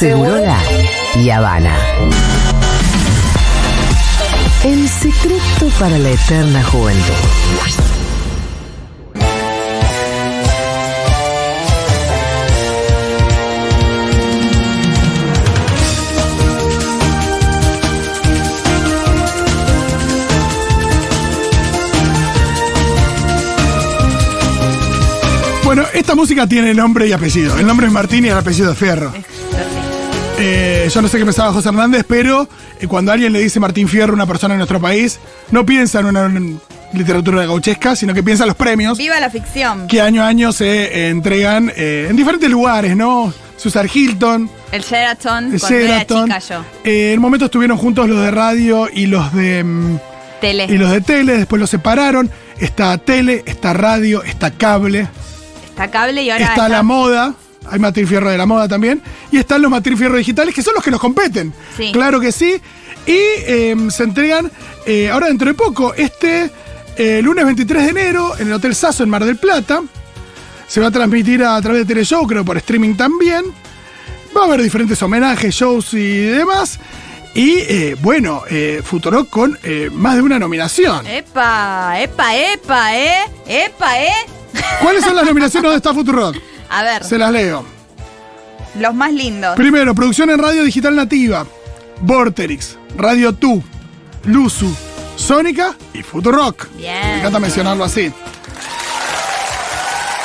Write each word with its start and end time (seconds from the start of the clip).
Segurola 0.00 0.56
y 1.14 1.28
Habana. 1.28 1.76
El 4.64 4.88
secreto 4.88 5.68
para 5.78 5.98
la 5.98 6.08
eterna 6.08 6.64
juventud. 6.64 7.02
Bueno, 25.62 25.84
esta 25.92 26.14
música 26.14 26.46
tiene 26.46 26.72
nombre 26.72 27.06
y 27.06 27.12
apellido. 27.12 27.58
El 27.58 27.66
nombre 27.66 27.86
es 27.86 27.92
Martín 27.92 28.24
y 28.24 28.28
el 28.28 28.38
apellido 28.38 28.72
es 28.72 28.78
Fierro. 28.78 29.12
Eh, 30.40 30.88
yo 30.92 31.02
no 31.02 31.08
sé 31.08 31.18
qué 31.18 31.24
pensaba 31.24 31.52
José 31.52 31.68
Hernández, 31.68 32.04
pero 32.08 32.48
eh, 32.80 32.86
cuando 32.86 33.12
alguien 33.12 33.32
le 33.32 33.40
dice 33.40 33.60
Martín 33.60 33.88
Fierro 33.88 34.12
a 34.12 34.14
una 34.14 34.26
persona 34.26 34.54
en 34.54 34.58
nuestro 34.58 34.80
país, 34.80 35.18
no 35.50 35.64
piensa 35.66 36.00
en 36.00 36.06
una, 36.06 36.24
en 36.26 36.60
literatura 36.92 37.44
gauchesca, 37.46 37.94
sino 37.94 38.14
que 38.14 38.22
piensa 38.22 38.44
en 38.44 38.48
los 38.48 38.56
premios 38.56 38.98
Viva 38.98 39.20
la 39.20 39.30
ficción. 39.30 39.86
que 39.86 40.00
año 40.00 40.22
a 40.22 40.26
año 40.28 40.52
se 40.52 40.84
eh, 40.84 41.08
entregan 41.10 41.70
eh, 41.76 42.06
en 42.10 42.16
diferentes 42.16 42.48
lugares, 42.50 42.96
¿no? 42.96 43.32
Susar 43.56 43.86
Hilton, 43.92 44.48
El 44.72 44.82
Sheraton, 44.82 45.52
el 45.52 45.60
cuando 45.60 45.78
Sheraton. 45.78 46.30
era 46.30 46.40
chica 46.40 46.54
yo. 46.56 46.64
En 46.90 47.18
un 47.18 47.22
momento 47.22 47.44
estuvieron 47.44 47.76
juntos 47.76 48.08
los 48.08 48.20
de 48.22 48.30
radio 48.30 48.88
y 48.92 49.06
los 49.06 49.32
de 49.34 49.62
mm, 49.62 49.98
Tele. 50.40 50.64
y 50.70 50.78
los 50.78 50.90
de 50.90 51.02
tele, 51.02 51.36
después 51.36 51.60
los 51.60 51.68
separaron. 51.68 52.30
Está 52.58 52.96
tele, 52.98 53.42
está 53.46 53.74
radio, 53.74 54.22
está 54.22 54.50
cable, 54.50 55.06
Está 55.68 55.90
cable 55.90 56.22
y 56.22 56.30
ahora 56.30 56.42
está, 56.44 56.54
está- 56.54 56.68
la 56.70 56.82
moda. 56.82 57.34
Hay 57.68 57.78
Martín 57.78 58.06
Fierro 58.06 58.30
de 58.30 58.38
la 58.38 58.46
moda 58.46 58.68
también. 58.68 59.02
Y 59.30 59.38
están 59.38 59.62
los 59.62 59.70
Martín 59.70 59.96
Fierro 59.96 60.16
digitales, 60.16 60.54
que 60.54 60.62
son 60.62 60.74
los 60.74 60.82
que 60.82 60.90
nos 60.90 61.00
competen. 61.00 61.52
Sí. 61.76 61.90
Claro 61.92 62.20
que 62.20 62.32
sí. 62.32 62.60
Y 63.06 63.16
eh, 63.16 63.76
se 63.90 64.04
entregan 64.04 64.50
eh, 64.86 65.10
ahora 65.10 65.28
dentro 65.28 65.48
de 65.48 65.54
poco, 65.54 65.94
este 65.94 66.50
eh, 66.96 67.22
lunes 67.22 67.44
23 67.44 67.84
de 67.84 67.88
enero, 67.88 68.38
en 68.38 68.48
el 68.48 68.52
Hotel 68.54 68.74
Sasso 68.74 69.02
en 69.02 69.08
Mar 69.10 69.24
del 69.24 69.36
Plata. 69.36 69.82
Se 70.66 70.80
va 70.80 70.88
a 70.88 70.90
transmitir 70.90 71.42
a, 71.42 71.60
través 71.60 71.80
de 71.80 71.94
Teleshow, 71.94 72.26
creo 72.26 72.44
por 72.44 72.56
streaming 72.58 72.94
también. 72.94 73.44
Va 74.36 74.42
a 74.42 74.44
haber 74.44 74.62
diferentes 74.62 75.02
homenajes, 75.02 75.54
shows 75.54 75.94
y 75.94 76.18
demás. 76.26 76.78
Y 77.34 77.58
eh, 77.58 77.96
bueno, 78.00 78.42
eh, 78.50 78.82
Futurock 78.84 79.30
con 79.30 79.58
eh, 79.62 79.88
más 79.92 80.16
de 80.16 80.22
una 80.22 80.38
nominación. 80.38 81.06
Epa, 81.06 82.00
epa, 82.00 82.36
epa, 82.36 82.96
eh. 82.96 83.24
Epa, 83.46 84.02
eh. 84.02 84.12
¿Cuáles 84.82 85.04
son 85.04 85.14
las 85.14 85.24
nominaciones 85.24 85.62
donde 85.62 85.76
está 85.76 85.94
Futurock? 85.94 86.36
A 86.70 86.82
ver, 86.82 87.04
Se 87.04 87.18
las 87.18 87.30
leo. 87.32 87.64
los 88.78 88.94
más 88.94 89.12
lindos. 89.12 89.56
Primero, 89.56 89.94
producción 89.94 90.30
en 90.30 90.38
radio 90.38 90.62
digital 90.62 90.94
nativa. 90.96 91.44
Vorterix, 92.02 92.78
Radio 92.96 93.32
2, 93.32 93.60
Luzu, 94.24 94.74
Sónica 95.16 95.74
y 95.92 96.02
Futurock. 96.02 96.68
Bien. 96.76 96.94
Me 97.02 97.18
encanta 97.18 97.38
mencionarlo 97.38 97.84
así. 97.84 98.10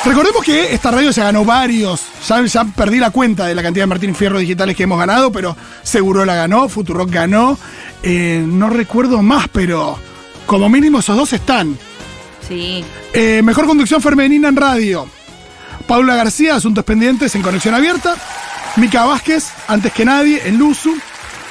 Recordemos 0.04 0.44
que 0.44 0.72
esta 0.72 0.92
radio 0.92 1.12
se 1.12 1.20
ganó 1.20 1.44
varios. 1.44 2.00
Ya, 2.28 2.40
ya 2.44 2.64
perdí 2.64 2.98
la 2.98 3.10
cuenta 3.10 3.46
de 3.46 3.54
la 3.56 3.62
cantidad 3.62 3.82
de 3.82 3.88
Martín 3.88 4.14
Fierro 4.14 4.38
digitales 4.38 4.76
que 4.76 4.84
hemos 4.84 4.98
ganado, 5.00 5.32
pero 5.32 5.56
seguro 5.82 6.24
la 6.24 6.36
ganó, 6.36 6.68
Futurock 6.68 7.10
ganó. 7.10 7.58
Eh, 8.04 8.44
no 8.46 8.70
recuerdo 8.70 9.20
más, 9.22 9.48
pero 9.48 9.98
como 10.46 10.68
mínimo 10.68 11.00
esos 11.00 11.16
dos 11.16 11.32
están. 11.32 11.76
Sí. 12.46 12.84
Eh, 13.12 13.42
mejor 13.42 13.66
conducción 13.66 14.00
femenina 14.00 14.48
en 14.48 14.54
radio. 14.56 15.08
Paula 15.86 16.16
García, 16.16 16.56
Asuntos 16.56 16.84
Pendientes 16.84 17.34
en 17.34 17.42
Conexión 17.42 17.74
Abierta. 17.74 18.14
Mica 18.76 19.04
Vázquez, 19.04 19.50
Antes 19.68 19.92
que 19.92 20.04
Nadie, 20.04 20.42
en 20.46 20.58
Luzu. 20.58 20.96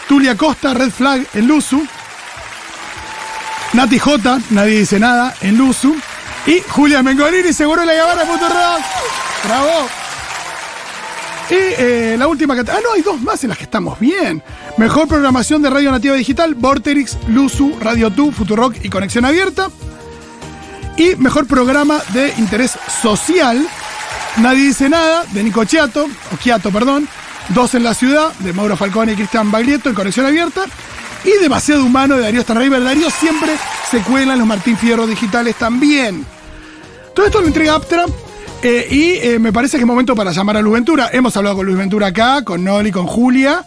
Tulia 0.07 0.35
Costa, 0.37 0.73
Red 0.73 0.91
Flag, 0.91 1.25
en 1.33 1.47
Luzu. 1.47 1.85
Nati 3.73 3.97
J, 3.97 4.39
Nadie 4.51 4.79
Dice 4.79 4.99
Nada, 4.99 5.33
en 5.41 5.57
Luzu. 5.57 5.95
Y 6.45 6.61
Julia 6.69 7.01
Mengolini, 7.01 7.51
Seguro 7.53 7.83
la 7.83 7.93
Guevara, 7.93 8.25
Futurock. 8.25 8.81
Bravo. 9.45 9.87
Y 11.49 11.53
eh, 11.53 12.15
la 12.17 12.27
última 12.27 12.55
categoría. 12.55 12.79
Ah, 12.79 12.87
no, 12.87 12.93
hay 12.95 13.01
dos 13.01 13.21
más 13.21 13.43
en 13.43 13.49
las 13.49 13.57
que 13.57 13.65
estamos 13.65 13.99
bien. 13.99 14.41
Mejor 14.77 15.07
programación 15.07 15.61
de 15.61 15.69
radio 15.69 15.91
nativa 15.91 16.15
digital, 16.15 16.55
Vorterix, 16.55 17.17
Luzu, 17.27 17.77
Radio 17.79 18.09
2, 18.09 18.33
Futurock 18.35 18.83
y 18.83 18.89
Conexión 18.89 19.25
Abierta. 19.25 19.69
Y 20.97 21.15
mejor 21.15 21.45
programa 21.45 21.99
de 22.13 22.33
interés 22.37 22.77
social, 23.01 23.67
Nadie 24.37 24.65
dice 24.65 24.89
nada, 24.89 25.23
de 25.31 25.43
Nico 25.43 25.63
Chiato, 25.63 26.05
o 26.33 26.37
Chiato, 26.37 26.71
perdón. 26.71 27.07
Dos 27.49 27.73
en 27.75 27.83
la 27.83 27.93
ciudad, 27.93 28.33
de 28.39 28.53
Mauro 28.53 28.75
Falcone 28.75 29.13
y 29.13 29.15
Cristian 29.15 29.51
Baglietto, 29.51 29.89
en 29.89 29.95
Conexión 29.95 30.25
Abierta. 30.25 30.65
Y 31.23 31.41
Demasiado 31.41 31.83
Humano, 31.85 32.15
de 32.15 32.21
Darío 32.23 32.41
Stanraiver. 32.41 32.83
Darío 32.83 33.09
siempre 33.09 33.51
se 33.89 33.99
cuela 34.01 34.33
en 34.33 34.39
los 34.39 34.47
Martín 34.47 34.77
Fierro 34.77 35.07
digitales 35.07 35.55
también. 35.55 36.25
Todo 37.15 37.25
esto 37.25 37.41
lo 37.41 37.47
entrega 37.47 37.75
Aptra. 37.75 38.05
eh, 38.61 38.87
y 38.91 39.11
eh, 39.27 39.39
me 39.39 39.53
parece 39.53 39.77
que 39.77 39.83
es 39.83 39.87
momento 39.87 40.15
para 40.15 40.31
llamar 40.31 40.57
a 40.57 40.61
Luis 40.61 40.73
Ventura. 40.73 41.09
Hemos 41.13 41.35
hablado 41.37 41.57
con 41.57 41.65
Luis 41.65 41.77
Ventura 41.77 42.07
acá, 42.07 42.43
con 42.43 42.63
Noli, 42.63 42.91
con 42.91 43.05
Julia. 43.07 43.63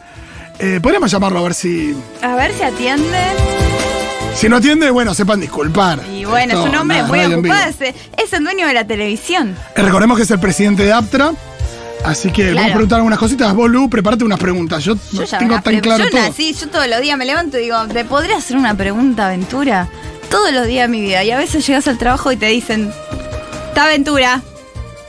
Eh, 0.58 0.80
podríamos 0.82 1.10
llamarlo 1.10 1.38
a 1.38 1.42
ver 1.42 1.54
si. 1.54 1.96
A 2.20 2.34
ver 2.34 2.52
si 2.52 2.62
atiende. 2.62 3.18
Si 4.34 4.48
no 4.48 4.56
atiende, 4.56 4.90
bueno, 4.90 5.14
sepan 5.14 5.40
disculpar. 5.40 6.00
Y 6.12 6.24
bueno, 6.24 6.60
es 6.62 6.68
un 6.68 6.74
hombre 6.76 6.98
nada, 6.98 7.08
muy 7.08 7.24
ocupado. 7.24 7.70
Es, 7.70 7.94
es 8.16 8.32
el 8.32 8.44
dueño 8.44 8.66
de 8.68 8.74
la 8.74 8.86
televisión. 8.86 9.56
Eh, 9.74 9.82
Recordemos 9.82 10.16
que 10.16 10.22
es 10.22 10.30
el 10.30 10.38
presidente 10.38 10.84
de 10.84 10.92
Aptra. 10.92 11.32
Así 12.04 12.30
que 12.30 12.52
vamos 12.52 12.70
a 12.70 12.74
preguntar 12.74 12.96
algunas 12.98 13.18
cositas. 13.18 13.52
Vos, 13.54 13.68
Lu, 13.68 13.90
prepárate 13.90 14.22
unas 14.24 14.38
preguntas. 14.38 14.84
Yo, 14.84 14.94
Yo 15.12 15.24
ya 15.24 15.38
tengo 15.38 15.60
tan 15.60 15.80
claro 15.80 16.04
yo 16.04 16.10
todo. 16.10 16.20
nací, 16.20 16.54
yo 16.54 16.68
todos 16.68 16.86
los 16.86 17.00
días 17.00 17.18
me 17.18 17.24
levanto 17.26 17.58
y 17.58 17.62
digo, 17.62 17.76
¿te 17.88 18.04
podría 18.04 18.36
hacer 18.36 18.56
una 18.56 18.76
pregunta, 18.76 19.26
Aventura? 19.26 19.88
Todos 20.30 20.52
los 20.52 20.66
días 20.68 20.88
de 20.88 20.96
mi 20.96 21.00
vida. 21.00 21.24
Y 21.24 21.32
a 21.32 21.36
veces 21.38 21.66
llegas 21.66 21.88
al 21.88 21.98
trabajo 21.98 22.30
y 22.30 22.36
te 22.36 22.46
dicen, 22.46 22.92
¿está 23.68 23.86
Aventura? 23.86 24.40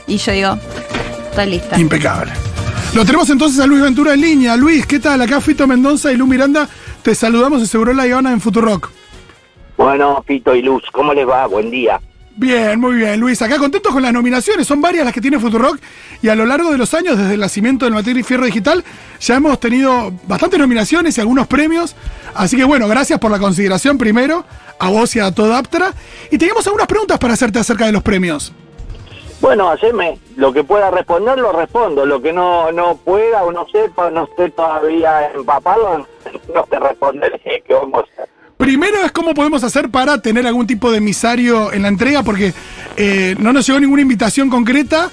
Y 0.08 0.16
yo 0.16 0.32
digo, 0.32 0.58
estoy 1.30 1.46
lista. 1.46 1.78
Impecable. 1.78 2.32
Lo 2.94 3.04
tenemos 3.04 3.30
entonces 3.30 3.60
a 3.60 3.66
Luis 3.66 3.80
Ventura 3.82 4.14
en 4.14 4.20
línea. 4.22 4.56
Luis, 4.56 4.84
¿qué 4.86 4.98
tal? 4.98 5.22
Acá 5.22 5.40
Fito 5.40 5.68
Mendoza 5.68 6.10
y 6.10 6.16
Lu 6.16 6.26
Miranda. 6.26 6.68
Te 7.02 7.14
saludamos 7.14 7.60
en 7.60 7.68
Seguro 7.68 7.92
La 7.92 8.02
Habana 8.02 8.32
en 8.32 8.40
Futurock. 8.40 8.90
Bueno, 9.80 10.22
Pito 10.26 10.54
y 10.54 10.60
Luz, 10.60 10.82
¿cómo 10.92 11.14
les 11.14 11.26
va? 11.26 11.46
Buen 11.46 11.70
día. 11.70 11.98
Bien, 12.36 12.78
muy 12.78 12.96
bien, 12.96 13.18
Luis. 13.18 13.40
Acá 13.40 13.56
contentos 13.56 13.90
con 13.90 14.02
las 14.02 14.12
nominaciones. 14.12 14.66
Son 14.66 14.82
varias 14.82 15.06
las 15.06 15.14
que 15.14 15.22
tiene 15.22 15.38
Futurock. 15.38 15.78
Y 16.20 16.28
a 16.28 16.34
lo 16.34 16.44
largo 16.44 16.70
de 16.70 16.76
los 16.76 16.92
años, 16.92 17.16
desde 17.16 17.32
el 17.32 17.40
nacimiento 17.40 17.86
del 17.86 17.94
Materia 17.94 18.20
y 18.20 18.22
Fierro 18.22 18.44
Digital, 18.44 18.84
ya 19.20 19.36
hemos 19.36 19.58
tenido 19.58 20.12
bastantes 20.24 20.60
nominaciones 20.60 21.16
y 21.16 21.22
algunos 21.22 21.46
premios. 21.46 21.96
Así 22.34 22.58
que 22.58 22.64
bueno, 22.64 22.88
gracias 22.88 23.18
por 23.18 23.30
la 23.30 23.38
consideración 23.38 23.96
primero, 23.96 24.44
a 24.78 24.90
vos 24.90 25.16
y 25.16 25.20
a 25.20 25.34
toda 25.34 25.56
Aptra. 25.56 25.94
Y 26.30 26.36
teníamos 26.36 26.66
algunas 26.66 26.86
preguntas 26.86 27.18
para 27.18 27.32
hacerte 27.32 27.58
acerca 27.58 27.86
de 27.86 27.92
los 27.92 28.02
premios. 28.02 28.52
Bueno, 29.40 29.70
haceme 29.70 30.18
lo 30.36 30.52
que 30.52 30.62
pueda 30.62 30.90
responder, 30.90 31.38
lo 31.38 31.52
respondo. 31.52 32.04
Lo 32.04 32.20
que 32.20 32.34
no 32.34 32.70
no 32.70 32.96
pueda 32.96 33.44
o 33.44 33.50
no 33.50 33.66
sepa, 33.72 34.10
no 34.10 34.24
esté 34.24 34.50
todavía 34.50 35.30
empapado, 35.32 36.06
no 36.54 36.64
te 36.64 36.78
responderé 36.78 37.40
qué 37.66 37.72
vamos 37.72 38.04
a 38.04 38.22
hacer. 38.22 38.39
Primero 38.60 38.98
es 39.04 39.10
cómo 39.12 39.34
podemos 39.34 39.64
hacer 39.64 39.90
para 39.90 40.20
tener 40.22 40.46
algún 40.46 40.66
tipo 40.66 40.90
de 40.92 40.98
emisario 40.98 41.72
en 41.72 41.82
la 41.82 41.88
entrega, 41.88 42.22
porque 42.22 42.52
eh, 42.96 43.34
no 43.38 43.52
nos 43.52 43.66
llegó 43.66 43.80
ninguna 43.80 44.02
invitación 44.02 44.48
concreta. 44.50 45.10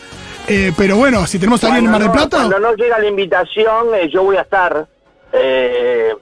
eh, 0.48 0.72
pero 0.78 0.96
bueno, 0.98 1.26
si 1.26 1.40
tenemos 1.40 1.64
a 1.64 1.68
alguien 1.68 1.86
en 1.86 1.92
Mar 1.92 2.00
del 2.02 2.08
no- 2.10 2.14
Plata. 2.14 2.38
Cuando 2.38 2.60
no 2.60 2.74
llega 2.76 3.00
la 3.00 3.08
invitación, 3.08 3.88
eh, 3.96 4.10
yo 4.10 4.24
voy 4.24 4.38
a 4.38 4.42
estar 4.42 4.88
eh, 5.34 6.14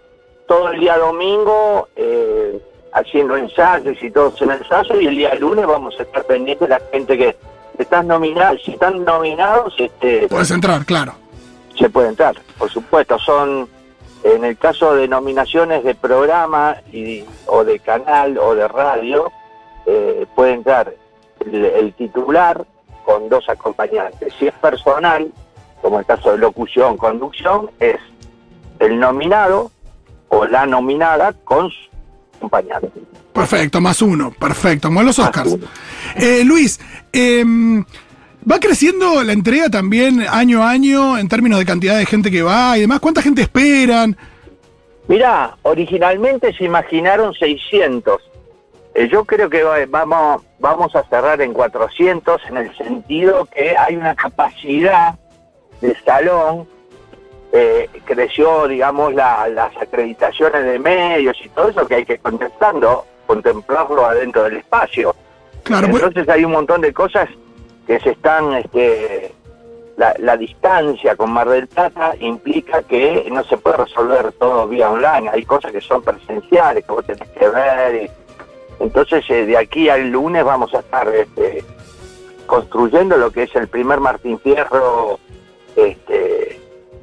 todo 0.47 0.69
el 0.71 0.79
día 0.79 0.97
domingo 0.97 1.89
eh, 1.95 2.59
haciendo 2.93 3.35
ensayos 3.37 3.97
y 4.01 4.09
todos 4.11 4.41
en 4.41 4.51
ensayos 4.51 5.01
y 5.01 5.07
el 5.07 5.15
día 5.15 5.35
lunes 5.35 5.65
vamos 5.67 5.93
a 5.99 6.03
estar 6.03 6.23
pendientes 6.25 6.67
de 6.69 6.75
la 6.75 6.81
gente 6.91 7.17
que 7.17 7.35
están 7.77 8.07
nominados, 8.07 8.61
si 8.63 8.71
están 8.71 9.03
nominados, 9.03 9.73
este, 9.77 10.27
Puedes 10.29 10.49
entrar, 10.51 10.85
claro. 10.85 11.13
se 11.77 11.89
puede 11.89 12.09
entrar, 12.09 12.35
por 12.57 12.69
supuesto. 12.71 13.19
Son, 13.19 13.67
en 14.25 14.43
el 14.43 14.57
caso 14.57 14.95
de 14.95 15.07
nominaciones 15.07 15.83
de 15.83 15.93
programa 15.93 16.77
y, 16.91 17.23
o 17.45 17.63
de 17.63 17.79
canal 17.79 18.39
o 18.39 18.55
de 18.55 18.67
radio, 18.67 19.31
eh, 19.85 20.25
puede 20.35 20.53
entrar 20.53 20.93
el, 21.45 21.63
el 21.63 21.93
titular 21.93 22.66
con 23.05 23.29
dos 23.29 23.47
acompañantes. 23.47 24.33
Si 24.39 24.47
es 24.47 24.53
personal, 24.55 25.31
como 25.79 25.99
el 25.99 26.05
caso 26.05 26.31
de 26.31 26.39
locución, 26.39 26.97
conducción, 26.97 27.69
es 27.79 27.97
el 28.79 28.99
nominado 28.99 29.72
o 30.29 30.45
la 30.45 30.66
nominada 30.66 31.33
con 31.43 31.69
su 31.69 31.89
acompañante. 32.37 32.89
Perfecto, 33.31 33.79
más 33.79 34.01
uno. 34.01 34.31
Perfecto, 34.31 34.87
como 34.87 35.03
los 35.03 35.19
Oscars. 35.19 35.55
Eh, 36.16 36.43
Luis, 36.43 36.79
em, 37.13 37.85
¿va 38.49 38.59
creciendo 38.59 39.23
la 39.23 39.33
entrega 39.33 39.69
también 39.69 40.25
año 40.29 40.63
a 40.63 40.69
año 40.69 41.17
en 41.17 41.27
términos 41.27 41.59
de 41.59 41.65
cantidad 41.65 41.97
de 41.97 42.05
gente 42.05 42.29
que 42.31 42.41
va 42.43 42.77
y 42.77 42.81
demás? 42.81 42.99
¿Cuánta 42.99 43.21
gente 43.21 43.41
esperan? 43.41 44.15
Mirá, 45.07 45.55
originalmente 45.63 46.53
se 46.53 46.63
imaginaron 46.65 47.33
600. 47.33 48.21
Eh, 48.95 49.07
yo 49.11 49.25
creo 49.25 49.49
que 49.49 49.61
va- 49.63 49.85
vamos, 49.87 50.41
vamos 50.59 50.95
a 50.95 51.03
cerrar 51.03 51.41
en 51.41 51.53
400 51.53 52.41
en 52.49 52.57
el 52.57 52.75
sentido 52.77 53.45
que 53.45 53.75
hay 53.77 53.95
una 53.95 54.15
capacidad 54.15 55.15
de 55.81 55.95
salón 56.05 56.67
eh, 57.57 57.87
creció, 58.03 58.67
digamos, 58.67 59.13
la- 59.13 59.47
las 59.47 59.71
acreditaciones 59.77 60.65
de 60.65 60.77
medios 60.77 61.37
y 61.41 61.47
todo 61.49 61.69
eso 61.69 61.87
que 61.87 61.95
hay 61.95 62.05
que 62.05 62.17
contemplarlo, 62.17 63.05
contemplarlo 63.27 64.05
adentro 64.05 64.43
del 64.43 64.57
espacio. 64.57 65.15
Claro, 65.63 65.87
pues- 65.89 66.03
Entonces 66.03 66.27
hay 66.33 66.43
un 66.43 66.51
montón 66.51 66.81
de 66.81 66.91
cosas 66.91 67.29
que 67.85 67.99
se 67.99 68.11
están, 68.11 68.53
este, 68.53 69.34
la, 69.97 70.14
la 70.20 70.35
distancia 70.37 71.16
con 71.16 71.32
Mar 71.32 71.47
del 71.49 71.67
Plata 71.67 72.14
implica 72.20 72.84
que 72.84 73.28
no 73.32 73.43
se 73.43 73.58
puede 73.58 73.78
resolver 73.78 74.32
todo 74.34 74.67
vía 74.67 74.90
online, 74.90 75.29
hay 75.32 75.43
cosas 75.46 75.72
que 75.72 75.82
son 75.82 76.02
presenciales, 76.02 76.84
que 76.85 76.91
vos 76.91 77.05
tenés 77.05 77.29
que 77.29 77.47
ver. 77.47 78.03
y- 78.03 78.11
entonces 78.84 79.23
eh, 79.29 79.46
de 79.46 79.58
aquí 79.58 79.87
al 79.87 80.09
lunes 80.09 80.43
vamos 80.43 80.73
a 80.73 80.79
estar 80.79 81.08
este, 81.08 81.64
construyendo 82.46 83.16
lo 83.17 83.32
que 83.32 83.43
es 83.43 83.55
el 83.55 83.67
primer 83.70 83.99
Martín 84.02 84.38
Fierro 84.40 85.17
este, 85.78 86.59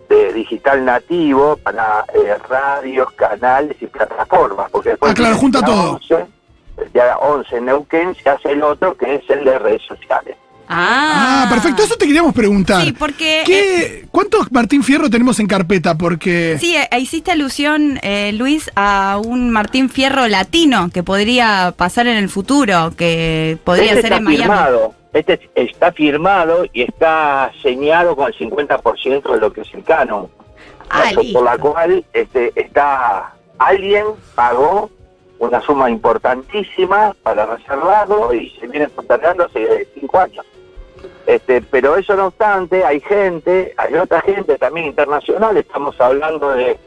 de 0.09 0.33
digital 0.35 0.85
nativo 0.85 1.57
para 1.57 2.05
eh, 2.15 2.37
radios, 2.49 3.11
canales 3.13 3.77
y 3.81 3.87
plataformas. 3.87 4.71
Porque 4.71 4.91
después 4.91 5.13
Ah, 5.13 5.15
claro, 5.15 5.37
junta 5.37 5.59
día 5.61 5.67
todo. 5.67 5.91
11, 5.93 6.27
el 6.79 6.93
día 6.93 7.17
11 7.19 7.57
en 7.57 7.65
Neuquén 7.65 8.15
se 8.17 8.29
hace 8.31 8.53
el 8.53 8.63
otro 8.63 8.95
que 8.97 9.15
es 9.15 9.31
el 9.31 9.45
de 9.45 9.59
redes 9.59 9.83
sociales. 9.83 10.37
Ah, 10.73 11.45
Ah, 11.45 11.47
perfecto, 11.51 11.83
eso 11.83 11.97
te 11.97 12.07
queríamos 12.07 12.35
preguntar. 12.35 12.85
Sí, 12.85 12.93
porque. 12.93 13.41
eh, 13.41 13.45
¿Qué, 13.45 14.07
¿Cuántos 14.11 14.51
Martín 14.53 14.83
Fierro 14.83 15.11
tenemos 15.11 15.39
en 15.41 15.47
carpeta? 15.47 15.97
Porque... 15.97 16.57
Sí, 16.61 16.77
eh, 16.77 16.89
hiciste 16.99 17.31
alusión, 17.33 17.99
eh, 18.03 18.33
Luis, 18.33 18.71
a 18.77 19.21
un 19.25 19.51
Martín 19.51 19.89
Fierro 19.91 20.27
latino 20.29 20.91
que 20.93 21.03
podría 21.03 21.75
pasar 21.77 22.07
en 22.07 22.17
el 22.17 22.29
futuro, 22.29 22.93
que 22.97 23.59
podría 23.65 23.93
este 23.93 24.03
ser 24.03 24.05
está 24.13 24.17
en 24.19 24.25
Miami. 24.25 24.43
firmado, 24.45 24.95
este 25.13 25.51
está 25.55 25.93
firmado 25.93 26.65
y 26.73 26.83
está 26.83 27.53
señado 27.63 28.17
con 28.17 28.29
el 28.29 28.35
50% 28.35 29.33
de 29.33 29.41
lo 29.41 29.53
que 29.53 29.63
es 29.63 29.75
el 29.75 29.85
canon. 29.85 30.29
Ah, 30.91 31.11
por 31.33 31.45
la 31.45 31.57
cual 31.59 32.05
este, 32.13 32.53
está 32.55 33.33
alguien 33.59 34.05
pagó 34.35 34.91
una 35.39 35.61
suma 35.63 35.91
importantísima 35.91 37.15
para 37.23 37.47
reservarlo 37.47 38.33
y 38.35 38.51
se 38.61 38.67
viene 38.67 38.89
postergando 38.89 39.45
hace 39.45 39.89
cinco 39.99 40.19
años. 40.19 40.45
Este, 41.27 41.63
pero 41.63 41.97
eso 41.97 42.17
no 42.17 42.27
obstante, 42.27 42.85
hay 42.85 43.01
gente, 43.01 43.75
hay 43.77 43.95
otra 43.95 44.21
gente 44.23 44.59
también 44.59 44.87
internacional, 44.87 45.57
estamos 45.57 46.01
hablando 46.01 46.51
de, 46.51 46.79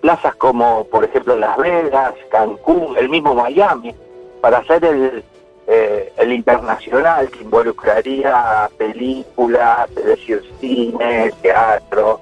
plazas 0.00 0.34
como 0.36 0.86
por 0.86 1.04
ejemplo 1.04 1.36
Las 1.36 1.56
Vegas, 1.58 2.14
Cancún, 2.30 2.96
el 2.96 3.08
mismo 3.10 3.34
Miami, 3.34 3.94
para 4.40 4.58
hacer 4.58 4.84
el, 4.84 5.22
eh, 5.66 6.12
el 6.16 6.32
internacional 6.32 7.28
que 7.28 7.42
involucraría 7.42 8.70
películas, 8.78 9.90
es 9.90 10.04
decir, 10.04 10.42
cine, 10.60 11.30
teatro 11.42 12.20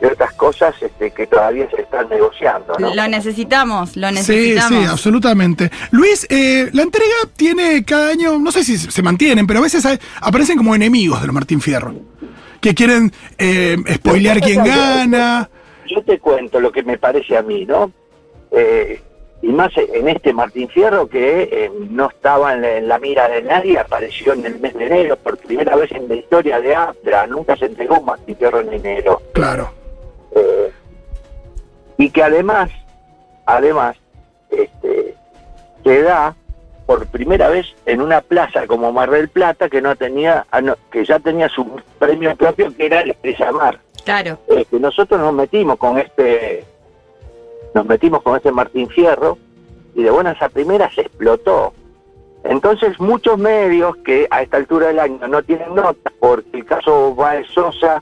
y 0.00 0.04
otras 0.06 0.32
cosas 0.34 0.74
este, 0.80 1.10
que 1.10 1.26
todavía 1.26 1.68
se 1.70 1.82
están 1.82 2.08
negociando. 2.08 2.74
¿no? 2.78 2.94
Lo 2.94 3.08
necesitamos, 3.08 3.96
lo 3.96 4.08
Sí, 4.08 4.14
necesitamos. 4.14 4.80
sí, 4.84 4.86
absolutamente. 4.90 5.70
Luis, 5.90 6.26
eh, 6.30 6.68
la 6.72 6.82
entrega 6.82 7.14
tiene 7.36 7.84
cada 7.84 8.08
año, 8.10 8.38
no 8.38 8.52
sé 8.52 8.64
si 8.64 8.76
se 8.78 9.02
mantienen, 9.02 9.46
pero 9.46 9.60
a 9.60 9.62
veces 9.62 9.84
hay- 9.86 9.98
aparecen 10.20 10.56
como 10.58 10.74
enemigos 10.74 11.20
de 11.20 11.26
los 11.26 11.34
Martín 11.34 11.60
Fierro. 11.60 11.94
Que 12.60 12.74
quieren 12.74 13.12
eh, 13.38 13.76
spoilear 13.94 14.40
quién 14.40 14.64
gana. 14.64 15.48
Yo 15.88 16.02
te 16.02 16.18
cuento 16.18 16.58
lo 16.60 16.72
que 16.72 16.82
me 16.82 16.98
parece 16.98 17.36
a 17.36 17.42
mí, 17.42 17.64
¿no? 17.64 17.92
Eh, 18.50 19.00
y 19.42 19.48
más 19.48 19.70
en 19.76 20.08
este 20.08 20.32
Martín 20.32 20.68
Fierro 20.70 21.06
que 21.08 21.42
eh, 21.52 21.70
no 21.90 22.08
estaba 22.08 22.54
en 22.54 22.62
la, 22.62 22.76
en 22.78 22.88
la 22.88 22.98
mira 22.98 23.28
de 23.28 23.42
nadie, 23.42 23.78
apareció 23.78 24.32
en 24.32 24.46
el 24.46 24.58
mes 24.58 24.74
de 24.74 24.86
enero, 24.86 25.16
por 25.16 25.36
primera 25.36 25.76
vez 25.76 25.92
en 25.92 26.08
la 26.08 26.14
historia 26.14 26.58
de 26.60 26.74
Astra, 26.74 27.26
nunca 27.26 27.54
se 27.56 27.66
entregó 27.66 28.00
un 28.00 28.06
Martín 28.06 28.34
Fierro 28.36 28.60
en 28.60 28.72
enero. 28.72 29.22
Claro. 29.34 29.72
Eh, 30.36 30.72
y 31.98 32.10
que 32.10 32.22
además, 32.22 32.70
además, 33.46 33.96
este, 34.50 35.14
se 35.82 36.02
da 36.02 36.36
por 36.86 37.06
primera 37.06 37.48
vez 37.48 37.66
en 37.84 38.00
una 38.00 38.20
plaza 38.20 38.66
como 38.66 38.92
Mar 38.92 39.10
del 39.10 39.28
Plata 39.28 39.68
que 39.68 39.82
no 39.82 39.96
tenía, 39.96 40.46
ah, 40.52 40.62
que 40.90 41.04
ya 41.04 41.18
tenía 41.18 41.48
su 41.48 41.80
premio 41.98 42.36
propio 42.36 42.74
que 42.76 42.86
era 42.86 43.00
el 43.00 43.10
Estrella 43.10 43.52
Mar. 43.52 43.80
Claro. 44.04 44.38
Que 44.46 44.78
nosotros 44.78 45.20
nos 45.20 45.34
metimos 45.34 45.78
con 45.78 45.98
este, 45.98 46.64
nos 47.74 47.86
metimos 47.86 48.22
con 48.22 48.36
este 48.36 48.52
Martín 48.52 48.88
Fierro 48.88 49.36
y 49.96 50.04
de 50.04 50.10
buenas 50.10 50.40
a 50.40 50.48
primeras 50.48 50.94
se 50.94 51.00
explotó. 51.00 51.72
Entonces 52.44 53.00
muchos 53.00 53.36
medios 53.36 53.96
que 54.04 54.28
a 54.30 54.42
esta 54.42 54.58
altura 54.58 54.88
del 54.88 55.00
año 55.00 55.26
no 55.26 55.42
tienen 55.42 55.74
notas 55.74 56.12
porque 56.20 56.58
el 56.58 56.64
caso 56.64 57.14
Baez 57.16 57.48
Sosa 57.48 58.00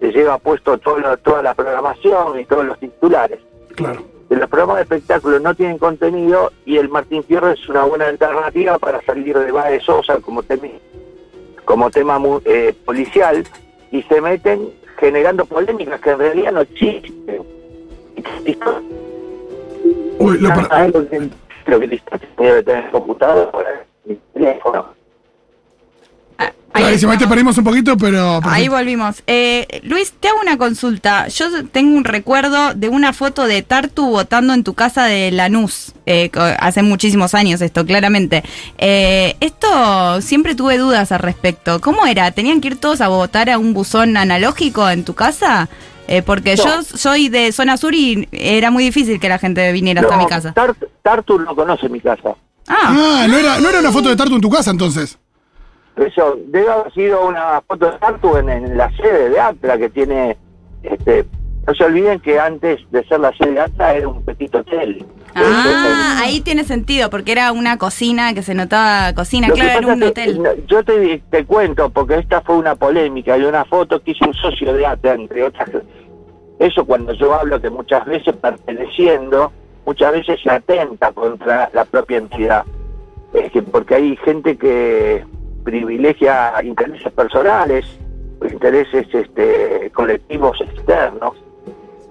se 0.00 0.12
lleva 0.12 0.38
puesto 0.38 0.78
todo 0.78 0.98
lo- 0.98 1.16
toda 1.18 1.42
la 1.42 1.54
programación 1.54 2.38
y 2.40 2.44
todos 2.44 2.64
los 2.64 2.78
titulares. 2.78 3.38
Claro. 3.74 4.02
De 4.28 4.36
los 4.36 4.48
programas 4.50 4.76
de 4.76 4.82
espectáculo 4.82 5.38
no 5.38 5.54
tienen 5.54 5.78
contenido 5.78 6.50
y 6.64 6.78
el 6.78 6.88
Martín 6.88 7.22
Fierro 7.22 7.50
es 7.50 7.68
una 7.68 7.84
buena 7.84 8.06
alternativa 8.06 8.78
para 8.78 9.00
salir 9.02 9.38
de 9.38 9.52
Baez 9.52 9.84
Sosa 9.84 10.18
como, 10.20 10.42
temi- 10.42 10.80
como 11.64 11.90
tema 11.90 12.18
mu- 12.18 12.40
eh, 12.44 12.74
policial 12.84 13.44
y 13.92 14.02
se 14.02 14.20
meten 14.20 14.70
generando 14.98 15.44
polémicas 15.44 16.00
que 16.00 16.10
en 16.10 16.18
realidad 16.18 16.52
no 16.52 16.60
existen. 16.62 17.42
Uy, 20.18 20.38
lo 20.38 20.48
que- 20.48 21.30
Creo 21.64 21.80
que 21.80 22.00
debe 22.38 22.62
tener 22.62 22.84
el 22.84 22.90
computador, 22.92 23.50
el 24.08 24.18
teléfono. 24.34 24.86
Ah, 26.76 26.80
Clarísimo, 26.80 27.12
ahí 27.12 27.18
te 27.18 27.26
perdimos 27.26 27.56
un 27.58 27.64
poquito, 27.64 27.96
pero. 27.96 28.36
Ahí 28.36 28.40
perfecto. 28.42 28.70
volvimos. 28.76 29.22
Eh, 29.26 29.80
Luis, 29.84 30.12
te 30.20 30.28
hago 30.28 30.40
una 30.40 30.58
consulta. 30.58 31.28
Yo 31.28 31.66
tengo 31.68 31.96
un 31.96 32.04
recuerdo 32.04 32.74
de 32.74 32.88
una 32.88 33.12
foto 33.12 33.46
de 33.46 33.62
Tartu 33.62 34.06
votando 34.10 34.52
en 34.54 34.62
tu 34.64 34.74
casa 34.74 35.04
de 35.04 35.30
Lanús. 35.30 35.92
Eh, 36.06 36.30
hace 36.60 36.82
muchísimos 36.82 37.34
años 37.34 37.60
esto, 37.62 37.84
claramente. 37.86 38.42
Eh, 38.78 39.36
esto 39.40 40.20
siempre 40.20 40.54
tuve 40.54 40.78
dudas 40.78 41.12
al 41.12 41.20
respecto. 41.20 41.80
¿Cómo 41.80 42.06
era? 42.06 42.30
¿Tenían 42.30 42.60
que 42.60 42.68
ir 42.68 42.76
todos 42.76 43.00
a 43.00 43.08
votar 43.08 43.50
a 43.50 43.58
un 43.58 43.72
buzón 43.74 44.16
analógico 44.16 44.88
en 44.90 45.04
tu 45.04 45.14
casa? 45.14 45.68
Eh, 46.08 46.22
porque 46.22 46.54
No. 46.56 46.64
yo 46.64 46.82
soy 46.82 47.28
de 47.28 47.50
zona 47.50 47.76
sur 47.76 47.92
y 47.94 48.28
era 48.30 48.70
muy 48.70 48.84
difícil 48.84 49.18
que 49.18 49.28
la 49.28 49.38
gente 49.38 49.72
viniera 49.72 50.02
hasta 50.02 50.16
No, 50.16 50.22
mi 50.22 50.28
casa. 50.28 50.52
Tart- 50.54 50.76
Tartu 51.02 51.38
no 51.40 51.56
conoce 51.56 51.88
mi 51.88 52.00
casa. 52.00 52.30
Ah, 52.68 52.76
Ah, 53.22 53.26
no 53.28 53.36
era, 53.38 53.58
no 53.60 53.68
era 53.68 53.80
una 53.80 53.90
foto 53.92 54.08
de 54.08 54.16
Tartu 54.16 54.34
en 54.36 54.40
tu 54.40 54.50
casa 54.50 54.70
entonces. 54.70 55.18
Eso 55.96 56.38
debe 56.48 56.70
haber 56.70 56.92
sido 56.92 57.26
una 57.26 57.62
foto 57.66 57.86
de 57.90 57.98
Tartu 57.98 58.36
en, 58.36 58.48
en 58.50 58.76
la 58.76 58.90
sede 58.96 59.30
de 59.30 59.40
Atla 59.40 59.78
que 59.78 59.88
tiene. 59.88 60.36
Este, 60.82 61.24
no 61.66 61.74
se 61.74 61.84
olviden 61.84 62.20
que 62.20 62.38
antes 62.38 62.80
de 62.90 63.02
ser 63.06 63.20
la 63.20 63.32
sede 63.36 63.52
de 63.52 63.60
Atla 63.60 63.94
era 63.94 64.06
un 64.08 64.22
petit 64.22 64.54
hotel. 64.54 65.04
ah, 65.34 66.18
ahí 66.22 66.40
tiene 66.42 66.64
sentido, 66.64 67.08
porque 67.10 67.32
era 67.32 67.50
una 67.52 67.78
cocina 67.78 68.34
que 68.34 68.42
se 68.42 68.54
notaba 68.54 69.12
cocina, 69.14 69.48
Lo 69.48 69.54
claro, 69.54 69.78
era 69.78 69.86
un 69.94 70.02
es 70.02 70.10
hotel. 70.10 70.42
que, 70.42 70.64
yo 70.66 70.84
te, 70.84 71.22
te 71.30 71.44
cuento, 71.44 71.90
porque 71.90 72.16
esta 72.16 72.40
fue 72.42 72.56
una 72.56 72.74
polémica 72.74 73.36
y 73.38 73.42
una 73.44 73.64
foto 73.64 74.00
que 74.02 74.12
hizo 74.12 74.26
un 74.26 74.34
socio 74.34 74.72
de 74.74 74.86
ATA, 74.86 75.14
entre 75.14 75.44
otras. 75.44 75.70
Eso 76.58 76.84
cuando 76.84 77.12
yo 77.14 77.34
hablo 77.34 77.60
que 77.60 77.68
muchas 77.70 78.04
veces 78.06 78.34
perteneciendo, 78.36 79.52
muchas 79.84 80.12
veces 80.12 80.40
se 80.42 80.50
atenta 80.50 81.10
contra 81.12 81.70
la 81.72 81.84
propia 81.84 82.18
entidad. 82.18 82.64
Es 83.34 83.50
que 83.52 83.60
porque 83.62 83.94
hay 83.96 84.16
gente 84.24 84.56
que 84.56 85.24
privilegia 85.70 86.54
intereses 86.62 87.12
personales, 87.12 87.84
intereses 88.50 89.06
este, 89.12 89.90
colectivos 89.92 90.58
externos, 90.60 91.34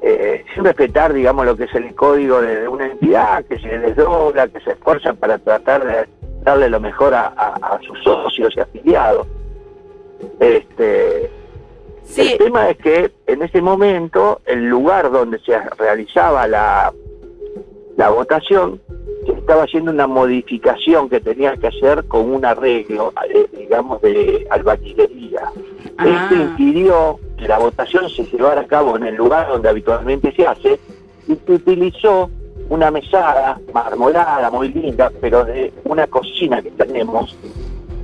eh, 0.02 0.44
sin 0.54 0.66
respetar, 0.66 1.14
digamos, 1.14 1.46
lo 1.46 1.56
que 1.56 1.64
es 1.64 1.74
el 1.74 1.96
código 1.96 2.42
de 2.42 2.68
una 2.68 2.86
entidad 2.88 3.44
que 3.46 3.58
se 3.58 3.80
desdobla, 3.80 4.50
que 4.50 4.60
se 4.60 4.72
esfuerza 4.72 5.14
para 5.14 5.38
tratar 5.40 5.86
de 5.86 6.08
darle 6.44 6.70
lo 6.70 6.80
mejor 6.82 7.14
a, 7.16 7.28
a- 7.36 7.76
a 7.76 7.80
sus 7.82 7.98
socios 8.04 8.54
y 8.56 8.60
afiliados. 8.60 9.26
Este, 10.40 11.32
Sí, 12.04 12.22
El 12.34 12.38
tema 12.38 12.70
es 12.70 12.78
que 12.78 13.12
en 13.26 13.42
ese 13.42 13.62
momento 13.64 14.40
el 14.46 14.70
lugar 14.70 15.10
donde 15.12 15.40
se 15.40 15.58
realizaba 15.80 16.46
la, 16.48 16.94
la 17.98 18.10
votación 18.10 18.80
estaba 19.34 19.64
haciendo 19.64 19.92
una 19.92 20.08
modificación 20.08 21.10
que 21.10 21.20
tenía 21.20 21.56
que 21.58 21.68
hacer 21.68 22.06
con 22.06 22.32
un 22.32 22.46
arreglo, 22.46 23.14
eh, 23.30 23.48
digamos, 23.58 24.02
de 24.02 24.46
albañilería. 24.50 25.52
Ah. 25.98 26.06
Esto 26.08 26.36
impidió 26.36 27.20
que 27.38 27.48
la 27.48 27.60
votación 27.60 28.10
se 28.10 28.24
llevara 28.24 28.62
a 28.62 28.68
cabo 28.68 28.96
en 28.98 29.04
el 29.04 29.16
lugar 29.16 29.48
donde 29.48 29.70
habitualmente 29.70 30.34
se 30.36 30.48
hace 30.48 30.80
y 31.28 31.36
se 31.46 31.52
utilizó 31.52 32.30
una 32.70 32.90
mesada 32.92 33.60
marmolada 33.74 34.50
muy 34.50 34.70
linda, 34.70 35.12
pero 35.22 35.46
de 35.46 35.72
una 35.84 36.08
cocina 36.08 36.62
que 36.62 36.72
tenemos. 36.72 37.38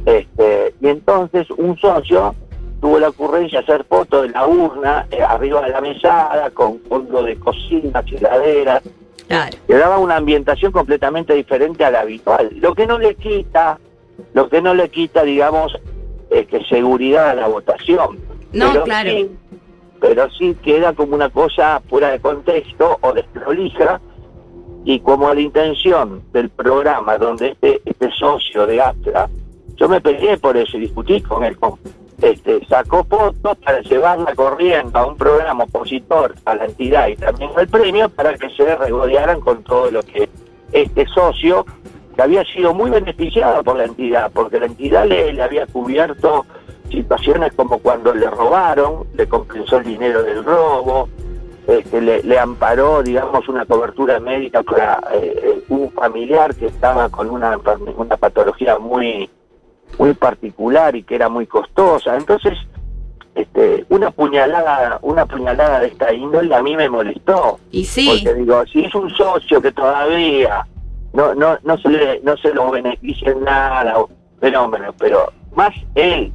Este, 0.06 0.74
y 0.82 0.88
entonces 0.88 1.50
un 1.52 1.78
socio 1.78 2.34
tuvo 2.80 3.00
la 3.00 3.10
ocurrencia 3.10 3.60
de 3.60 3.66
hacer 3.66 3.86
fotos 3.86 4.24
de 4.24 4.30
la 4.30 4.48
urna 4.48 5.08
eh, 5.12 5.22
arriba 5.22 5.62
de 5.62 5.70
la 5.70 5.82
mesada 5.82 6.50
con 6.50 6.80
fondo 6.90 7.22
de 7.24 7.38
cocina, 7.38 8.04
heladeras, 8.12 8.82
claro. 9.32 9.58
que 9.68 9.74
daba 9.76 9.98
una 9.98 10.18
ambientación 10.18 10.72
completamente 10.72 11.34
diferente 11.34 11.84
a 11.86 11.92
la 11.92 12.02
habitual. 12.02 12.50
Lo 12.60 12.74
que 12.76 12.86
no 12.88 12.98
le 13.00 13.16
quita, 13.16 13.80
lo 14.34 14.50
que 14.50 14.62
no 14.62 14.74
le 14.74 14.90
quita, 14.90 15.24
digamos, 15.24 15.78
es 16.30 16.48
que 16.48 16.64
seguridad 16.66 17.30
a 17.32 17.36
la 17.36 17.48
votación. 17.48 18.20
No, 18.54 18.72
Pero 18.72 18.84
claro. 18.84 19.10
sí, 19.10 19.30
pero 20.00 20.30
sí 20.32 20.56
queda 20.64 20.94
como 20.94 21.16
una 21.16 21.30
cosa 21.30 21.82
fuera 21.90 22.10
de 22.12 22.20
contexto 22.20 22.98
o 23.02 23.14
desprolija 23.14 24.00
y 24.84 25.00
como 25.00 25.34
la 25.34 25.42
intención 25.42 26.24
del 26.34 26.50
programa 26.50 27.18
donde 27.18 27.50
este, 27.50 27.82
este 27.86 28.10
socio 28.12 28.66
de 28.66 28.82
Astra, 28.82 29.30
yo 29.76 29.88
me 29.88 30.02
peleé 30.02 30.38
por 30.38 30.58
eso 30.58 30.78
y 30.78 30.82
discutí 30.82 31.22
con 31.22 31.44
él, 31.44 31.56
con- 31.58 31.80
este, 32.22 32.66
sacó 32.66 33.04
fotos 33.04 33.58
para 33.58 33.82
llevarla 33.82 34.34
corriendo 34.36 35.00
a 35.00 35.08
un 35.08 35.18
programa 35.18 35.64
opositor 35.64 36.36
a 36.46 36.56
la 36.56 36.66
entidad 36.66 37.08
y 37.08 37.16
también 37.16 37.52
al 37.56 37.68
premio 37.68 38.10
para 38.10 38.38
que 38.38 38.50
se 38.52 38.76
regodearan 38.76 39.42
con 39.42 39.64
todo 39.64 39.90
lo 39.90 40.02
que 40.04 40.30
este 40.72 41.06
socio, 41.08 41.66
que 42.16 42.22
había 42.22 42.44
sido 42.46 42.74
muy 42.74 42.90
beneficiado 42.92 43.64
por 43.64 43.78
la 43.78 43.86
entidad, 43.86 44.32
porque 44.34 44.60
la 44.60 44.68
entidad 44.68 45.06
le, 45.06 45.34
le 45.34 45.42
había 45.42 45.66
cubierto 45.68 46.46
situaciones 46.90 47.54
como 47.54 47.80
cuando 47.80 48.14
le 48.14 48.30
robaron, 48.30 49.08
le 49.16 49.28
compensó 49.28 49.78
el 49.78 49.86
dinero 49.86 50.24
del 50.24 50.44
robo, 50.44 51.10
este, 51.68 52.02
le, 52.02 52.24
le 52.24 52.40
amparó, 52.40 53.02
digamos, 53.02 53.48
una 53.48 53.66
cobertura 53.66 54.20
médica 54.20 54.62
para 54.64 55.02
eh, 55.14 55.64
un 55.70 55.92
familiar 55.92 56.54
que 56.56 56.68
estaba 56.68 57.10
con 57.10 57.30
una, 57.30 57.58
una 57.96 58.18
patología 58.18 58.78
muy 58.78 59.30
muy 59.98 60.14
particular 60.14 60.96
y 60.96 61.04
que 61.04 61.16
era 61.16 61.30
muy 61.30 61.48
costosa. 61.48 62.16
Entonces, 62.18 62.58
este, 63.36 63.86
una 63.90 64.12
puñalada, 64.12 65.00
una 65.02 65.26
puñalada 65.26 65.80
de 65.80 65.88
esta 65.88 66.14
índole 66.14 66.54
a 66.54 66.62
mí 66.62 66.76
me 66.76 66.90
molestó. 66.90 67.60
Y 67.72 67.86
sí, 67.86 68.22
Porque 68.24 68.40
digo, 68.40 68.64
si 68.68 68.86
es 68.86 68.94
un 68.96 69.10
socio 69.12 69.62
que 69.62 69.72
todavía 69.72 70.66
no, 71.14 71.34
no, 71.36 71.58
no 71.64 71.78
se 71.78 71.90
le, 71.90 72.20
no 72.22 72.36
se 72.38 72.54
lo 72.54 72.72
beneficia 72.72 73.32
en 73.32 73.44
nada, 73.44 74.00
o 74.00 74.10
fenómeno, 74.40 74.94
pero 74.98 75.32
más 75.56 75.74
él, 75.96 76.32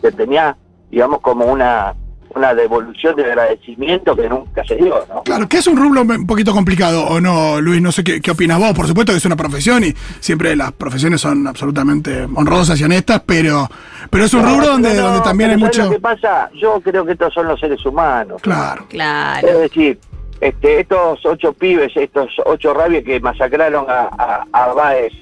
que 0.00 0.12
tenía, 0.12 0.56
digamos, 0.90 1.20
como 1.20 1.46
una, 1.46 1.94
una 2.34 2.54
devolución 2.54 3.14
de 3.16 3.24
agradecimiento 3.24 4.16
que 4.16 4.28
nunca 4.28 4.64
se 4.64 4.76
dio, 4.76 5.04
¿no? 5.08 5.22
Claro, 5.22 5.48
que 5.48 5.58
es 5.58 5.66
un 5.66 5.76
rublo 5.76 6.02
un 6.02 6.26
poquito 6.26 6.52
complicado, 6.52 7.06
¿o 7.06 7.20
no, 7.20 7.60
Luis? 7.60 7.80
No 7.80 7.92
sé 7.92 8.02
qué, 8.04 8.20
qué 8.20 8.30
opinas 8.30 8.58
vos. 8.58 8.72
Por 8.72 8.86
supuesto 8.86 9.12
que 9.12 9.18
es 9.18 9.24
una 9.24 9.36
profesión 9.36 9.84
y 9.84 9.92
siempre 10.20 10.56
las 10.56 10.72
profesiones 10.72 11.20
son 11.20 11.46
absolutamente 11.46 12.26
honrosas 12.34 12.80
y 12.80 12.84
honestas, 12.84 13.22
pero, 13.26 13.68
pero 14.10 14.24
es 14.24 14.34
un 14.34 14.42
No, 14.42 14.48
rubro 14.54 14.66
donde, 14.68 14.94
no, 14.94 15.02
donde 15.02 15.20
también 15.20 15.50
hay 15.50 15.56
pero 15.56 15.72
¿sabes 15.72 15.78
mucho. 15.78 15.90
lo 15.90 15.96
que 15.96 16.00
pasa? 16.00 16.50
Yo 16.54 16.80
creo 16.80 17.04
que 17.04 17.12
estos 17.12 17.32
son 17.34 17.48
los 17.48 17.58
seres 17.60 17.84
humanos. 17.86 18.40
Claro. 18.42 18.86
claro. 18.88 19.46
Es 19.48 19.58
decir, 19.58 19.98
este, 20.40 20.80
estos 20.80 21.24
ocho 21.24 21.52
pibes, 21.52 21.92
estos 21.96 22.28
ocho 22.44 22.74
rabias 22.74 23.04
que 23.04 23.20
masacraron 23.20 23.86
a, 23.88 24.08
a, 24.18 24.46
a 24.52 24.72
Báez, 24.74 25.12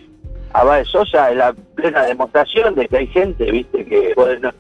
a 0.55 0.65
Báez 0.65 0.89
Sosa, 0.89 1.31
es 1.31 1.37
la 1.37 1.53
plena 1.75 2.03
demostración 2.03 2.75
de 2.75 2.89
que 2.89 2.97
hay 2.97 3.07
gente, 3.09 3.51
viste, 3.51 3.85
que 3.85 4.13
bueno, 4.17 4.51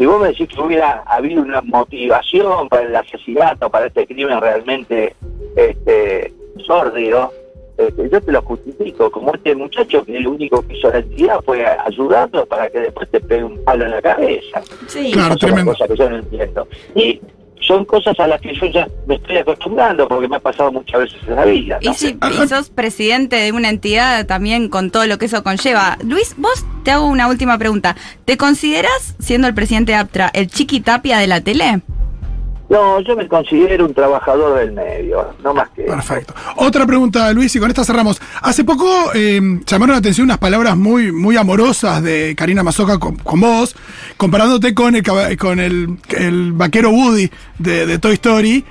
si 0.00 0.06
vos 0.06 0.18
me 0.18 0.28
decís 0.28 0.48
que 0.48 0.58
hubiera 0.62 1.02
habido 1.04 1.42
una 1.42 1.60
motivación 1.60 2.70
para 2.70 2.84
el 2.84 2.96
asesinato, 2.96 3.68
para 3.68 3.88
este 3.88 4.06
crimen 4.06 4.40
realmente 4.40 5.14
este, 5.54 6.32
sórdido, 6.66 7.30
este, 7.76 8.08
yo 8.08 8.18
te 8.22 8.32
lo 8.32 8.40
justifico, 8.40 9.10
como 9.10 9.34
este 9.34 9.54
muchacho 9.54 10.02
que 10.02 10.18
lo 10.20 10.30
único 10.30 10.66
que 10.66 10.78
hizo 10.78 10.88
la 10.88 11.00
entidad 11.00 11.42
fue 11.44 11.66
ayudarlo 11.66 12.46
para 12.46 12.70
que 12.70 12.78
después 12.78 13.10
te 13.10 13.20
pegue 13.20 13.44
un 13.44 13.62
palo 13.62 13.84
en 13.84 13.90
la 13.90 14.00
cabeza. 14.00 14.62
Sí. 14.86 15.10
Claro. 15.12 15.28
Las 15.28 15.38
tremendo. 15.38 15.72
cosas 15.72 15.88
que 15.88 15.96
yo 15.96 16.08
no 16.08 16.16
entiendo. 16.16 16.68
Y 16.94 17.20
son 17.70 17.84
cosas 17.84 18.18
a 18.18 18.26
las 18.26 18.40
que 18.40 18.52
yo 18.52 18.66
ya 18.66 18.88
me 19.06 19.14
estoy 19.14 19.36
acostumbrando 19.36 20.08
porque 20.08 20.26
me 20.26 20.36
ha 20.36 20.40
pasado 20.40 20.72
muchas 20.72 21.02
veces 21.02 21.20
en 21.28 21.36
la 21.36 21.44
vida. 21.44 21.78
¿no? 21.80 21.90
Y 21.90 21.94
si 21.94 22.18
y 22.18 22.48
sos 22.48 22.68
presidente 22.68 23.36
de 23.36 23.52
una 23.52 23.68
entidad 23.68 24.26
también 24.26 24.68
con 24.68 24.90
todo 24.90 25.06
lo 25.06 25.18
que 25.18 25.26
eso 25.26 25.44
conlleva. 25.44 25.96
Luis, 26.02 26.34
vos 26.36 26.64
te 26.82 26.90
hago 26.90 27.06
una 27.06 27.28
última 27.28 27.58
pregunta. 27.58 27.94
¿Te 28.24 28.36
consideras, 28.36 29.14
siendo 29.20 29.46
el 29.46 29.54
presidente 29.54 29.92
de 29.92 29.98
Aptra, 29.98 30.30
el 30.34 30.48
chiqui 30.48 30.80
tapia 30.80 31.18
de 31.18 31.28
la 31.28 31.42
tele? 31.42 31.80
No, 32.70 33.00
yo 33.00 33.16
me 33.16 33.26
considero 33.26 33.84
un 33.84 33.92
trabajador 33.92 34.60
del 34.60 34.70
medio, 34.70 35.34
no 35.42 35.52
más 35.52 35.70
que... 35.70 35.82
Perfecto. 35.82 36.32
Otra 36.54 36.86
pregunta, 36.86 37.32
Luis, 37.32 37.54
y 37.56 37.58
con 37.58 37.68
esta 37.68 37.84
cerramos. 37.84 38.22
Hace 38.42 38.62
poco 38.62 39.10
eh, 39.12 39.40
llamaron 39.66 39.94
la 39.94 39.98
atención 39.98 40.26
unas 40.26 40.38
palabras 40.38 40.76
muy, 40.76 41.10
muy 41.10 41.36
amorosas 41.36 42.00
de 42.00 42.36
Karina 42.36 42.62
Mazoca 42.62 43.00
con, 43.00 43.16
vos, 43.40 43.74
comparándote 44.16 44.72
con 44.72 44.94
el, 44.94 45.36
con 45.36 45.58
el, 45.58 46.52
vaquero 46.52 46.90
Woody 46.90 47.28
de, 47.58 47.98
Toy 47.98 48.12
Story. 48.12 48.64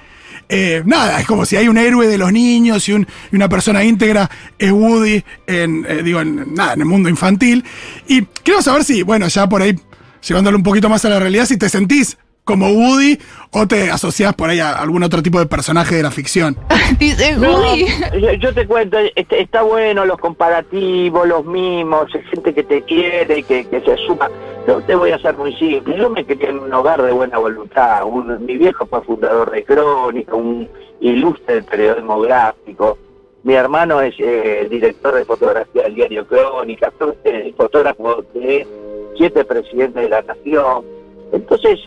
Eh, 0.48 0.82
nada, 0.86 1.20
es 1.20 1.27
como 1.27 1.44
si 1.44 1.58
hay 1.58 1.68
un 1.68 1.77
héroe 1.77 2.08
de 2.08 2.18
los 2.18 2.32
niños 2.32 2.88
y, 2.88 2.94
un- 2.94 3.06
una 3.34 3.50
persona 3.50 3.84
íntegra 3.84 4.29
es 4.58 4.72
Woody 4.72 5.25
en, 5.46 5.86
eh, 5.88 6.03
digo, 6.03 6.22
en 6.22 6.56
el 6.58 6.86
mundo 6.86 7.10
infantil. 7.10 7.65
Y 8.08 8.22
quiero 8.44 8.62
saber 8.62 8.86
si, 8.86 9.03
bueno, 9.03 9.27
ya 9.27 9.50
por 9.50 9.62
ahí, 9.62 9.77
llevándolo 10.25 10.56
un 10.56 10.63
poquito 10.63 10.88
más 10.88 11.03
a 11.03 11.10
la 11.10 11.20
realidad, 11.20 11.46
si 11.46 11.58
te 11.58 11.68
sentís 11.68 12.18
como 12.50 12.68
Woody 12.72 13.20
o 13.51 13.68
te 13.68 13.91
asociás 13.91 14.34
por 14.34 14.50
ahí 14.50 14.60
a 14.60 14.72
algún 14.74 15.03
otro 15.03 15.22
tipo 15.22 15.38
de 15.39 15.46
personaje 15.46 15.96
de 15.98 16.01
la 16.03 16.10
ficción. 16.10 16.58
Dice 17.00 17.34
No, 17.38 17.75
yo, 17.75 18.34
yo 18.39 18.53
te 18.56 18.65
cuento, 18.65 18.98
este- 19.15 19.41
está 19.41 19.62
bueno 19.62 20.03
los 20.03 20.18
comparativos, 20.18 21.27
los 21.27 21.46
mimos, 21.46 22.08
hay 22.15 22.22
gente 22.24 22.53
que 22.56 22.63
te 22.63 22.82
quiere, 22.82 23.44
que, 23.44 23.65
que 23.68 23.82
se 23.82 23.96
suma. 24.08 24.29
Yo 24.68 24.82
te 24.82 24.96
voy 24.96 25.12
a 25.12 25.20
ser 25.20 25.38
muy 25.38 25.53
simple. 25.58 25.96
Yo 25.96 26.10
me 26.10 26.25
crié 26.25 26.50
en 26.50 26.58
un 26.60 26.74
hogar 26.74 27.01
de 27.03 27.12
buena 27.12 27.38
voluntad. 27.38 28.03
Un- 28.06 28.44
mi 28.48 28.58
viejo 28.58 28.88
fue 28.88 29.01
fundador 29.03 29.51
de 29.51 29.63
Crónica, 29.63 30.34
un 30.34 30.68
ilustre 31.01 31.56
del 31.56 31.63
periodismo 31.65 32.20
gráfico. 32.22 32.98
Mi 33.44 33.53
hermano 33.53 34.01
es 34.01 34.15
eh, 34.18 34.68
director 34.72 35.13
de 35.13 35.24
fotografía 35.25 35.84
del 35.84 35.94
diario 35.96 36.25
Crónica, 36.25 36.91
eh, 37.25 37.53
fotógrafo 37.56 38.24
de 38.34 38.65
siete 39.18 39.46
presidentes 39.46 40.01
de 40.03 40.10
la 40.10 40.22
nación. 40.24 40.84
Entonces, 41.32 41.79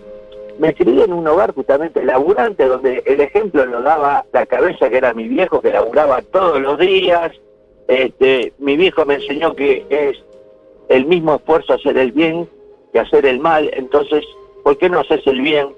me 0.58 0.74
crié 0.74 1.04
en 1.04 1.12
un 1.12 1.26
hogar 1.26 1.54
justamente 1.54 2.04
laburante 2.04 2.66
donde 2.66 3.02
el 3.06 3.20
ejemplo 3.20 3.64
lo 3.66 3.82
daba 3.82 4.24
la 4.32 4.46
cabeza 4.46 4.88
que 4.90 4.96
era 4.96 5.14
mi 5.14 5.28
viejo 5.28 5.60
que 5.60 5.72
laburaba 5.72 6.22
todos 6.22 6.60
los 6.60 6.78
días. 6.78 7.32
Este, 7.88 8.52
mi 8.58 8.76
viejo 8.76 9.04
me 9.04 9.14
enseñó 9.14 9.54
que 9.54 9.84
es 9.88 10.22
el 10.88 11.06
mismo 11.06 11.36
esfuerzo 11.36 11.74
hacer 11.74 11.96
el 11.98 12.12
bien 12.12 12.48
que 12.92 13.00
hacer 13.00 13.26
el 13.26 13.40
mal. 13.40 13.70
Entonces, 13.74 14.24
¿por 14.62 14.76
qué 14.78 14.88
no 14.88 15.00
haces 15.00 15.26
el 15.26 15.40
bien? 15.40 15.68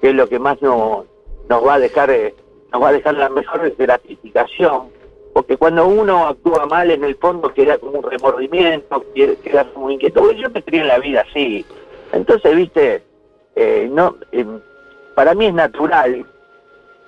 Que 0.00 0.10
es 0.10 0.14
lo 0.14 0.28
que 0.28 0.38
más 0.38 0.60
nos, 0.62 1.04
nos 1.48 1.66
va 1.66 1.74
a 1.74 1.78
dejar, 1.78 2.10
eh, 2.10 2.34
nos 2.72 2.82
va 2.82 2.88
a 2.88 2.92
dejar 2.92 3.14
la 3.14 3.28
mejor 3.28 3.74
gratificación. 3.76 4.88
Porque 5.32 5.58
cuando 5.58 5.86
uno 5.86 6.28
actúa 6.28 6.64
mal, 6.64 6.90
en 6.90 7.04
el 7.04 7.14
fondo 7.16 7.52
queda 7.52 7.76
como 7.76 7.98
un 7.98 8.10
remordimiento, 8.10 9.04
queda 9.14 9.64
como 9.72 9.90
inquietud. 9.90 10.32
Yo 10.32 10.48
me 10.50 10.62
crié 10.62 10.80
en 10.80 10.88
la 10.88 10.98
vida 10.98 11.26
así. 11.28 11.64
Entonces, 12.12 12.56
viste, 12.56 13.02
eh, 13.56 13.88
no, 13.90 14.16
eh, 14.32 14.46
para 15.14 15.34
mí 15.34 15.46
es 15.46 15.54
natural 15.54 16.24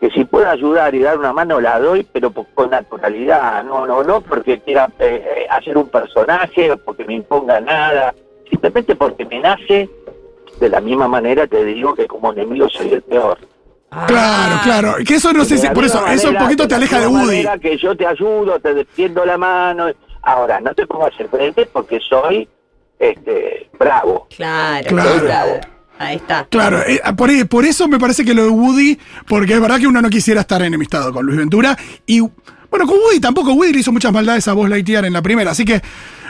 que 0.00 0.10
si 0.10 0.24
puedo 0.24 0.48
ayudar 0.48 0.94
y 0.94 1.00
dar 1.00 1.18
una 1.18 1.32
mano 1.32 1.60
la 1.60 1.78
doy, 1.78 2.06
pero 2.12 2.32
con 2.32 2.70
naturalidad, 2.70 3.64
no, 3.64 3.86
no, 3.86 4.02
no 4.04 4.20
porque 4.20 4.60
quiera 4.60 4.88
eh, 4.98 5.46
hacer 5.50 5.76
un 5.76 5.88
personaje, 5.88 6.76
porque 6.78 7.04
me 7.04 7.14
imponga 7.14 7.60
nada, 7.60 8.14
simplemente 8.48 8.94
porque 8.96 9.24
me 9.24 9.40
nace. 9.40 9.88
De 10.60 10.68
la 10.68 10.80
misma 10.80 11.06
manera 11.06 11.46
te 11.46 11.64
digo 11.64 11.94
que 11.94 12.08
como 12.08 12.32
enemigo 12.32 12.68
soy 12.68 12.92
el 12.94 13.02
peor. 13.02 13.38
Claro, 14.08 14.56
claro. 14.64 14.94
Que 15.06 15.14
eso 15.14 15.32
no 15.32 15.44
sé 15.44 15.56
si 15.56 15.68
por 15.68 15.84
eso, 15.84 16.04
eso 16.08 16.30
un 16.30 16.36
poquito 16.36 16.66
te 16.66 16.74
aleja 16.74 16.98
de 17.00 17.06
Woody. 17.06 17.44
que 17.60 17.76
yo 17.76 17.96
te 17.96 18.04
ayudo, 18.06 18.58
te 18.58 18.84
tiendo 18.86 19.24
la 19.24 19.38
mano. 19.38 19.86
Ahora, 20.22 20.60
no 20.60 20.74
te 20.74 20.84
pongas 20.86 21.12
al 21.20 21.28
frente 21.28 21.66
porque 21.72 22.00
soy 22.00 22.48
este 22.98 23.70
bravo. 23.78 24.26
Claro, 24.36 24.86
Claro. 24.88 25.20
claro. 25.24 25.77
Ahí 25.98 26.16
está. 26.16 26.46
Claro, 26.48 26.80
eh, 26.86 27.00
por, 27.16 27.28
ahí- 27.30 27.44
por 27.44 27.64
eso 27.64 27.88
me 27.88 27.98
parece 27.98 28.24
que 28.24 28.32
lo 28.34 28.44
de 28.44 28.50
Woody, 28.50 28.98
porque 29.26 29.54
es 29.54 29.60
verdad 29.60 29.78
que 29.80 29.86
uno 29.86 30.00
no 30.00 30.08
quisiera 30.10 30.42
estar 30.42 30.62
enemistado 30.62 31.12
con 31.12 31.26
Luis 31.26 31.38
Ventura. 31.38 31.76
Y 32.06 32.20
bueno, 32.20 32.86
con 32.86 32.98
Woody 32.98 33.18
tampoco. 33.20 33.52
Woody 33.52 33.72
le 33.72 33.80
hizo 33.80 33.92
muchas 33.92 34.12
maldades 34.12 34.46
a 34.46 34.52
Buzz 34.52 34.68
Lightyear 34.68 35.04
en 35.04 35.12
la 35.12 35.22
primera, 35.22 35.50
así 35.50 35.64
que. 35.64 35.82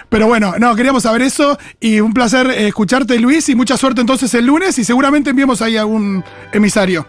Pero 0.09 0.27
bueno, 0.27 0.55
no, 0.59 0.75
queríamos 0.75 1.03
saber 1.03 1.21
eso 1.21 1.59
y 1.81 2.01
un 2.01 2.15
placer 2.15 2.47
eh, 2.47 2.69
escucharte, 2.69 3.19
Luis, 3.19 3.47
y 3.51 3.55
mucha 3.55 3.77
suerte 3.77 4.01
entonces 4.01 4.33
el 4.33 4.47
lunes 4.47 4.79
y 4.79 4.85
seguramente 4.85 5.29
enviemos 5.31 5.61
ahí 5.61 5.77
algún 5.77 6.25
emisario. 6.51 7.07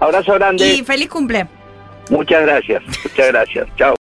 Abrazo 0.00 0.32
grande. 0.32 0.72
Y 0.72 0.82
feliz 0.82 1.10
cumple. 1.10 1.46
Muchas 2.08 2.40
gracias. 2.40 2.82
Muchas 3.04 3.26
gracias. 3.28 3.68
Chao. 3.76 3.94